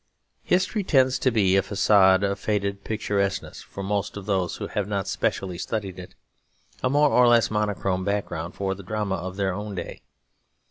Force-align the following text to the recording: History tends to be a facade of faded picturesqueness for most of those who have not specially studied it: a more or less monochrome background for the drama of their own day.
History 0.41 0.83
tends 0.83 1.19
to 1.19 1.29
be 1.29 1.55
a 1.55 1.61
facade 1.61 2.23
of 2.23 2.39
faded 2.39 2.83
picturesqueness 2.83 3.61
for 3.61 3.83
most 3.83 4.17
of 4.17 4.25
those 4.25 4.55
who 4.55 4.65
have 4.65 4.87
not 4.87 5.07
specially 5.07 5.59
studied 5.59 5.99
it: 5.99 6.15
a 6.83 6.89
more 6.89 7.09
or 7.11 7.27
less 7.27 7.51
monochrome 7.51 8.03
background 8.03 8.55
for 8.55 8.73
the 8.73 8.81
drama 8.81 9.13
of 9.17 9.35
their 9.35 9.53
own 9.53 9.75
day. 9.75 10.01